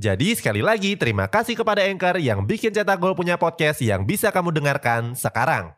Jadi 0.00 0.32
sekali 0.32 0.64
lagi 0.64 0.96
terima 0.96 1.28
kasih 1.28 1.52
kepada 1.52 1.84
Anchor 1.84 2.16
yang 2.16 2.48
bikin 2.48 2.72
Cetak 2.72 2.96
Gol 2.96 3.12
punya 3.12 3.36
podcast 3.36 3.84
yang 3.84 4.08
bisa 4.08 4.32
kamu 4.32 4.48
dengarkan 4.48 5.12
sekarang. 5.12 5.76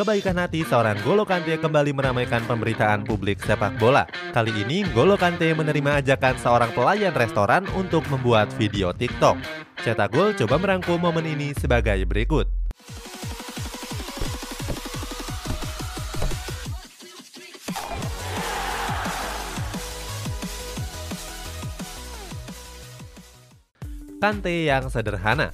Kebaikan 0.00 0.40
hati 0.40 0.64
seorang 0.64 0.96
Golo 1.04 1.28
Kante 1.28 1.60
kembali 1.60 1.92
meramaikan 1.92 2.40
pemberitaan 2.48 3.04
publik 3.04 3.36
sepak 3.44 3.76
bola. 3.76 4.08
Kali 4.32 4.48
ini 4.64 4.80
Golo 4.96 5.20
Kante 5.20 5.52
menerima 5.52 6.00
ajakan 6.00 6.40
seorang 6.40 6.72
pelayan 6.72 7.12
restoran 7.12 7.68
untuk 7.76 8.00
membuat 8.08 8.48
video 8.56 8.96
TikTok. 8.96 9.36
Cetak 9.84 10.08
Gol 10.08 10.32
coba 10.40 10.56
merangkum 10.56 10.96
momen 10.96 11.28
ini 11.28 11.52
sebagai 11.52 12.00
berikut. 12.08 12.59
Kante 24.20 24.68
yang 24.68 24.92
sederhana. 24.92 25.48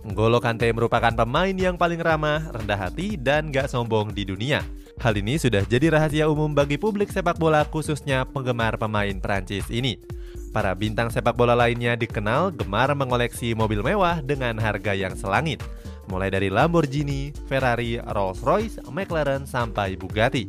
Ngolo 0.00 0.40
Kante 0.40 0.64
merupakan 0.72 1.12
pemain 1.12 1.52
yang 1.52 1.76
paling 1.76 2.00
ramah, 2.00 2.40
rendah 2.56 2.88
hati, 2.88 3.20
dan 3.20 3.52
gak 3.52 3.68
sombong 3.68 4.16
di 4.16 4.24
dunia. 4.24 4.64
Hal 4.96 5.12
ini 5.20 5.36
sudah 5.36 5.60
jadi 5.68 5.92
rahasia 5.92 6.24
umum 6.24 6.56
bagi 6.56 6.80
publik 6.80 7.12
sepak 7.12 7.36
bola 7.36 7.68
khususnya 7.68 8.24
penggemar 8.24 8.80
pemain 8.80 9.12
Prancis 9.20 9.68
ini. 9.68 10.00
Para 10.48 10.72
bintang 10.72 11.12
sepak 11.12 11.36
bola 11.36 11.52
lainnya 11.52 12.00
dikenal 12.00 12.56
gemar 12.56 12.96
mengoleksi 12.96 13.52
mobil 13.52 13.84
mewah 13.84 14.24
dengan 14.24 14.56
harga 14.56 14.96
yang 14.96 15.12
selangit. 15.20 15.60
Mulai 16.08 16.32
dari 16.32 16.48
Lamborghini, 16.48 17.36
Ferrari, 17.44 18.00
Rolls-Royce, 18.00 18.88
McLaren, 18.88 19.44
sampai 19.44 20.00
Bugatti. 20.00 20.48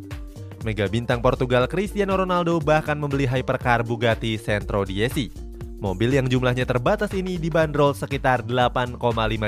Mega 0.63 0.88
bintang 0.88 1.19
Portugal 1.19 1.67
Cristiano 1.67 2.16
Ronaldo 2.16 2.63
bahkan 2.63 2.95
membeli 2.95 3.28
hypercar 3.28 3.84
Bugatti 3.84 4.39
Centro 4.39 4.88
Dieci 4.88 5.48
Mobil 5.80 6.11
yang 6.11 6.27
jumlahnya 6.27 6.67
terbatas 6.67 7.16
ini 7.16 7.39
dibanderol 7.39 7.95
sekitar 7.95 8.44
8,5 8.44 8.99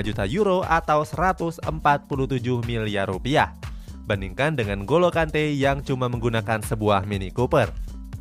juta 0.07 0.23
euro 0.23 0.63
atau 0.63 1.03
147 1.03 1.67
miliar 2.63 3.11
rupiah. 3.11 3.51
Bandingkan 4.07 4.55
dengan 4.55 4.87
Golo 4.87 5.11
Kante 5.11 5.51
yang 5.51 5.83
cuma 5.83 6.07
menggunakan 6.07 6.63
sebuah 6.63 7.03
Mini 7.03 7.35
Cooper. 7.35 7.67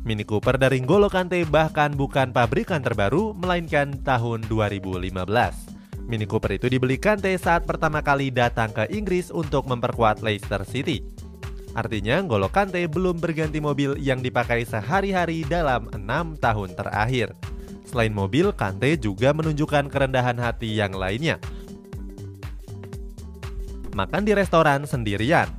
Mini 0.03 0.27
Cooper 0.27 0.59
dari 0.59 0.83
Golo 0.83 1.07
Kante 1.07 1.39
bahkan 1.47 1.95
bukan 1.95 2.35
pabrikan 2.35 2.83
terbaru, 2.83 3.31
melainkan 3.31 3.95
tahun 4.03 4.43
2015. 4.43 5.15
Mini 6.03 6.27
Cooper 6.27 6.59
itu 6.59 6.67
dibeli 6.67 6.99
Kante 6.99 7.31
saat 7.39 7.63
pertama 7.63 8.03
kali 8.03 8.27
datang 8.27 8.75
ke 8.75 8.91
Inggris 8.91 9.31
untuk 9.31 9.71
memperkuat 9.71 10.19
Leicester 10.19 10.67
City. 10.67 10.99
Artinya, 11.79 12.19
Golo 12.27 12.51
Kante 12.51 12.83
belum 12.91 13.23
berganti 13.23 13.63
mobil 13.63 13.95
yang 14.03 14.19
dipakai 14.19 14.67
sehari-hari 14.67 15.47
dalam 15.47 15.87
enam 15.95 16.35
tahun 16.35 16.75
terakhir. 16.75 17.31
Selain 17.91 18.15
mobil, 18.15 18.55
Kante 18.55 18.95
juga 18.95 19.35
menunjukkan 19.35 19.91
kerendahan 19.91 20.39
hati 20.39 20.79
yang 20.79 20.95
lainnya. 20.95 21.43
Makan 23.91 24.23
di 24.23 24.31
restoran 24.31 24.87
sendirian. 24.87 25.51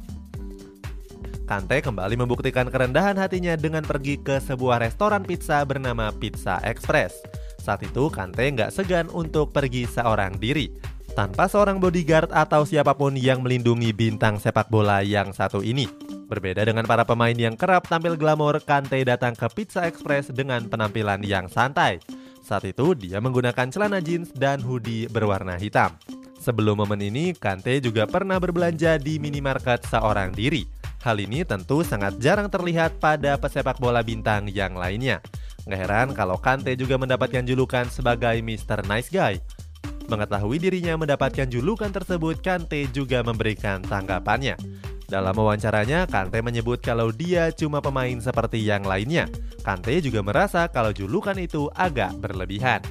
Kante 1.45 1.85
kembali 1.85 2.17
membuktikan 2.17 2.73
kerendahan 2.73 3.21
hatinya 3.21 3.53
dengan 3.61 3.85
pergi 3.85 4.17
ke 4.17 4.41
sebuah 4.41 4.81
restoran 4.81 5.21
pizza 5.21 5.61
bernama 5.69 6.09
Pizza 6.17 6.57
Express. 6.65 7.21
Saat 7.61 7.85
itu 7.85 8.09
Kante 8.09 8.49
nggak 8.49 8.73
segan 8.73 9.13
untuk 9.13 9.53
pergi 9.53 9.85
seorang 9.85 10.41
diri, 10.41 10.73
tanpa 11.13 11.53
seorang 11.53 11.77
bodyguard 11.77 12.33
atau 12.33 12.65
siapa 12.65 12.97
pun 12.97 13.13
yang 13.13 13.45
melindungi 13.45 13.93
bintang 13.93 14.41
sepak 14.41 14.73
bola 14.73 15.05
yang 15.05 15.37
satu 15.37 15.61
ini. 15.61 15.85
Berbeda 16.33 16.65
dengan 16.65 16.89
para 16.89 17.05
pemain 17.05 17.37
yang 17.37 17.61
kerap 17.61 17.85
tampil 17.85 18.17
glamor, 18.17 18.65
Kante 18.65 19.05
datang 19.05 19.37
ke 19.37 19.45
Pizza 19.53 19.85
Express 19.85 20.33
dengan 20.33 20.65
penampilan 20.73 21.21
yang 21.21 21.53
santai. 21.53 22.01
Saat 22.43 22.67
itu 22.67 22.99
dia 22.99 23.23
menggunakan 23.23 23.71
celana 23.71 24.03
jeans 24.03 24.35
dan 24.35 24.59
hoodie 24.59 25.07
berwarna 25.07 25.55
hitam. 25.55 25.95
Sebelum 26.43 26.83
momen 26.83 26.99
ini, 26.99 27.31
Kante 27.39 27.79
juga 27.79 28.03
pernah 28.11 28.43
berbelanja 28.43 28.99
di 28.99 29.23
minimarket 29.23 29.87
seorang 29.87 30.35
diri. 30.35 30.67
Hal 31.07 31.23
ini 31.23 31.47
tentu 31.47 31.87
sangat 31.87 32.19
jarang 32.19 32.51
terlihat 32.51 32.99
pada 32.99 33.39
pesepak 33.39 33.79
bola 33.79 34.03
bintang 34.03 34.51
yang 34.51 34.75
lainnya. 34.75 35.23
Nggak 35.71 35.81
heran 35.87 36.09
kalau 36.19 36.35
Kante 36.43 36.75
juga 36.75 36.99
mendapatkan 36.99 37.47
julukan 37.47 37.87
sebagai 37.87 38.43
Mr. 38.43 38.83
Nice 38.91 39.15
Guy. 39.15 39.39
Mengetahui 40.11 40.59
dirinya 40.59 40.99
mendapatkan 40.99 41.47
julukan 41.47 41.95
tersebut, 41.95 42.43
Kante 42.43 42.91
juga 42.91 43.23
memberikan 43.23 43.79
tanggapannya. 43.87 44.59
Dalam 45.07 45.35
wawancaranya, 45.39 46.11
Kante 46.11 46.43
menyebut 46.43 46.83
kalau 46.83 47.15
dia 47.15 47.55
cuma 47.55 47.79
pemain 47.79 48.19
seperti 48.19 48.67
yang 48.67 48.83
lainnya. 48.83 49.31
Kante 49.63 50.03
juga 50.03 50.27
merasa 50.27 50.67
kalau 50.67 50.91
julukan 50.91 51.39
itu 51.39 51.71
agak 51.79 52.19
berlebihan. 52.19 52.83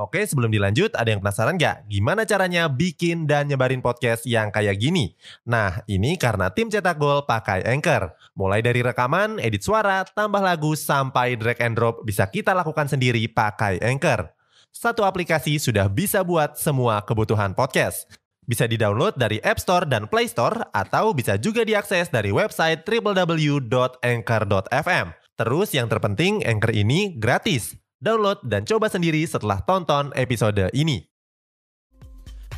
Oke, 0.00 0.24
sebelum 0.24 0.48
dilanjut, 0.48 0.96
ada 0.96 1.12
yang 1.12 1.20
penasaran 1.20 1.60
nggak? 1.60 1.84
Gimana 1.86 2.24
caranya 2.24 2.72
bikin 2.72 3.28
dan 3.28 3.52
nyebarin 3.52 3.84
podcast 3.84 4.24
yang 4.24 4.48
kayak 4.48 4.80
gini? 4.80 5.12
Nah, 5.44 5.84
ini 5.84 6.16
karena 6.16 6.48
tim 6.48 6.72
cetak 6.72 6.96
gol 6.96 7.28
pakai 7.28 7.62
Anchor. 7.68 8.16
Mulai 8.32 8.64
dari 8.64 8.80
rekaman, 8.80 9.36
edit 9.38 9.60
suara, 9.60 10.02
tambah 10.08 10.40
lagu, 10.40 10.72
sampai 10.72 11.36
drag 11.36 11.60
and 11.60 11.76
drop 11.76 12.00
bisa 12.02 12.24
kita 12.26 12.56
lakukan 12.56 12.88
sendiri 12.88 13.28
pakai 13.28 13.76
Anchor. 13.84 14.32
Satu 14.72 15.04
aplikasi 15.04 15.60
sudah 15.60 15.84
bisa 15.92 16.24
buat 16.24 16.56
semua 16.56 17.04
kebutuhan 17.04 17.52
podcast. 17.52 18.08
Bisa 18.50 18.66
di-download 18.66 19.14
dari 19.14 19.38
App 19.46 19.62
Store 19.62 19.86
dan 19.86 20.10
Play 20.10 20.26
Store 20.26 20.74
atau 20.74 21.14
bisa 21.14 21.38
juga 21.38 21.62
diakses 21.62 22.10
dari 22.10 22.34
website 22.34 22.82
www.anchor.fm. 22.82 25.06
Terus 25.38 25.70
yang 25.70 25.86
terpenting 25.86 26.42
Anchor 26.42 26.74
ini 26.74 27.14
gratis. 27.14 27.78
Download 28.02 28.42
dan 28.42 28.66
coba 28.66 28.90
sendiri 28.90 29.22
setelah 29.22 29.62
tonton 29.62 30.10
episode 30.18 30.66
ini. 30.74 31.06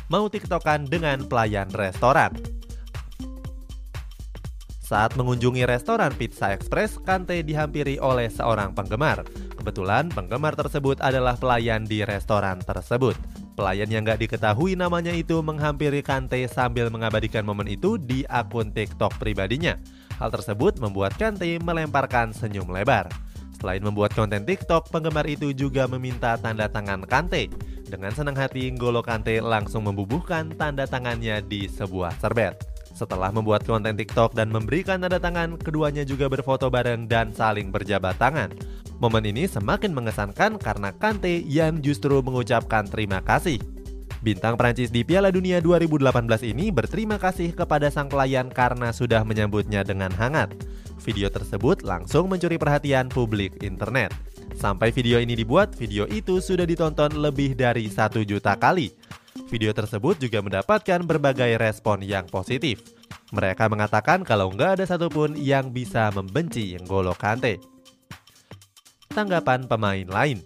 Mau 0.09 0.25
tiktokan 0.33 0.89
dengan 0.89 1.29
pelayan 1.29 1.69
restoran? 1.69 2.33
Saat 4.81 5.13
mengunjungi 5.13 5.61
restoran 5.69 6.09
Pizza 6.17 6.57
Express, 6.57 6.97
Kante 7.05 7.45
dihampiri 7.45 8.01
oleh 8.01 8.33
seorang 8.33 8.73
penggemar. 8.73 9.21
Kebetulan 9.61 10.09
penggemar 10.09 10.57
tersebut 10.57 10.97
adalah 11.05 11.37
pelayan 11.37 11.85
di 11.85 12.01
restoran 12.01 12.57
tersebut. 12.65 13.42
Pelayan 13.53 13.85
yang 13.85 14.01
gak 14.01 14.17
diketahui 14.17 14.73
namanya 14.73 15.13
itu 15.13 15.37
menghampiri 15.45 16.01
Kante 16.01 16.41
sambil 16.49 16.89
mengabadikan 16.89 17.45
momen 17.45 17.69
itu 17.69 18.01
di 18.01 18.25
akun 18.25 18.73
TikTok 18.73 19.21
pribadinya. 19.21 19.77
Hal 20.17 20.33
tersebut 20.33 20.81
membuat 20.81 21.13
Kante 21.21 21.61
melemparkan 21.61 22.33
senyum 22.33 22.73
lebar. 22.73 23.13
Selain 23.53 23.85
membuat 23.85 24.17
konten 24.17 24.41
TikTok, 24.41 24.89
penggemar 24.89 25.29
itu 25.29 25.53
juga 25.53 25.85
meminta 25.85 26.33
tanda 26.41 26.65
tangan 26.65 27.05
Kante. 27.05 27.53
Dengan 27.85 28.09
senang 28.09 28.33
hati, 28.33 28.73
Ngolo 28.73 29.05
Kante 29.05 29.37
langsung 29.37 29.85
membubuhkan 29.85 30.49
tanda 30.57 30.89
tangannya 30.89 31.37
di 31.45 31.69
sebuah 31.69 32.17
serbet. 32.17 32.72
Setelah 33.03 33.35
membuat 33.35 33.67
konten 33.67 33.99
TikTok 33.99 34.31
dan 34.31 34.47
memberikan 34.47 35.03
tanda 35.03 35.19
tangan, 35.19 35.59
keduanya 35.59 36.07
juga 36.07 36.31
berfoto 36.31 36.71
bareng 36.71 37.03
dan 37.11 37.35
saling 37.35 37.67
berjabat 37.67 38.15
tangan. 38.15 38.47
Momen 39.03 39.27
ini 39.27 39.43
semakin 39.43 39.91
mengesankan 39.91 40.55
karena 40.55 40.95
Kante 40.95 41.43
yang 41.43 41.83
justru 41.83 42.23
mengucapkan 42.23 42.87
terima 42.87 43.19
kasih. 43.19 43.59
Bintang 44.23 44.55
Prancis 44.55 44.87
di 44.87 45.03
Piala 45.03 45.35
Dunia 45.35 45.59
2018 45.59 46.15
ini 46.47 46.71
berterima 46.71 47.19
kasih 47.19 47.51
kepada 47.51 47.91
sang 47.91 48.07
pelayan 48.07 48.47
karena 48.47 48.95
sudah 48.95 49.27
menyambutnya 49.27 49.83
dengan 49.83 50.15
hangat. 50.15 50.55
Video 51.03 51.27
tersebut 51.27 51.83
langsung 51.83 52.31
mencuri 52.31 52.55
perhatian 52.55 53.11
publik 53.11 53.59
internet. 53.59 54.15
Sampai 54.55 54.95
video 54.95 55.19
ini 55.19 55.35
dibuat, 55.35 55.75
video 55.75 56.07
itu 56.07 56.39
sudah 56.39 56.63
ditonton 56.63 57.19
lebih 57.19 57.51
dari 57.59 57.91
satu 57.91 58.23
juta 58.23 58.55
kali. 58.55 58.95
Video 59.53 59.69
tersebut 59.69 60.17
juga 60.17 60.41
mendapatkan 60.41 61.05
berbagai 61.05 61.61
respon 61.61 62.01
yang 62.01 62.25
positif. 62.25 62.81
Mereka 63.29 63.69
mengatakan 63.69 64.25
kalau 64.25 64.49
nggak 64.49 64.81
ada 64.81 64.85
satupun 64.89 65.37
yang 65.37 65.69
bisa 65.69 66.09
membenci 66.09 66.73
N'Golo 66.81 67.13
Kante 67.13 67.61
tanggapan 69.13 69.69
pemain 69.69 70.03
lain. 70.09 70.41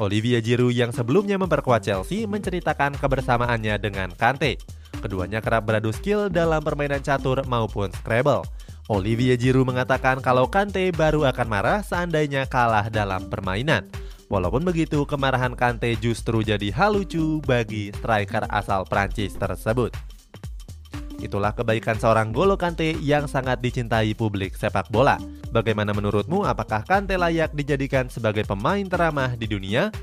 Olivia 0.00 0.40
Giroud 0.40 0.72
yang 0.72 0.92
sebelumnya 0.92 1.36
memperkuat 1.36 1.84
Chelsea 1.84 2.28
menceritakan 2.28 2.96
kebersamaannya 2.96 3.76
dengan 3.80 4.12
Kante. 4.16 4.56
Keduanya 5.00 5.44
kerap 5.44 5.68
beradu 5.68 5.92
skill 5.92 6.32
dalam 6.32 6.64
permainan 6.64 7.04
catur 7.04 7.44
maupun 7.48 7.92
Scrabble. 7.92 8.44
Olivia 8.88 9.36
Giroud 9.36 9.68
mengatakan 9.68 10.20
kalau 10.20 10.48
Kante 10.48 10.88
baru 10.92 11.28
akan 11.28 11.48
marah 11.48 11.80
seandainya 11.84 12.48
kalah 12.48 12.88
dalam 12.88 13.28
permainan. 13.28 13.88
Walaupun 14.26 14.66
begitu, 14.66 15.06
kemarahan 15.06 15.54
Kante 15.54 15.94
justru 16.02 16.42
jadi 16.42 16.74
hal 16.74 16.98
lucu 16.98 17.38
bagi 17.46 17.94
striker 17.94 18.42
asal 18.50 18.82
Prancis 18.82 19.38
tersebut. 19.38 19.94
Itulah 21.22 21.54
kebaikan 21.54 21.96
seorang 21.96 22.34
Golo 22.34 22.58
Kante 22.58 22.98
yang 23.00 23.30
sangat 23.30 23.62
dicintai 23.62 24.12
publik 24.18 24.58
sepak 24.58 24.90
bola. 24.90 25.16
Bagaimana 25.54 25.94
menurutmu? 25.94 26.42
Apakah 26.42 26.82
Kante 26.82 27.14
layak 27.14 27.54
dijadikan 27.54 28.10
sebagai 28.10 28.42
pemain 28.44 28.84
teramah 28.84 29.38
di 29.38 29.46
dunia? 29.46 29.94